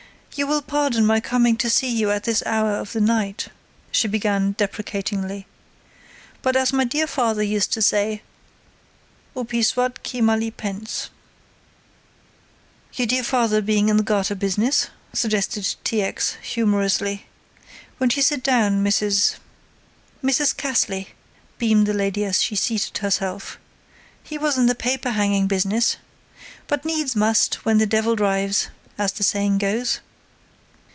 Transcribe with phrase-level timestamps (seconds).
[0.33, 3.49] "You will pardon my coming to see you at this hour of the night,"
[3.91, 5.45] she began deprecatingly,
[6.41, 8.23] "but as my dear father used to say,
[9.33, 11.09] 'Hopi soit qui mal y pense.'"
[12.93, 16.01] "Your dear father being in the garter business?" suggested T.
[16.01, 16.37] X.
[16.41, 17.25] humorously.
[17.99, 19.35] "Won't you sit down, Mrs."
[20.23, 20.55] "Mrs.
[20.55, 21.09] Cassley,"
[21.57, 23.59] beamed the lady as she seated herself.
[24.23, 25.97] "He was in the paper hanging business.
[26.67, 29.99] But needs must, when the devil drives, as the saying goes."